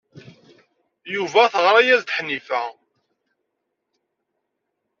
Yuba 1.15 1.43
teɣra-as-d 1.51 2.09
Ḥnifa. 2.17 2.61